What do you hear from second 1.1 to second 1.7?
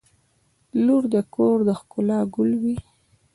د کور د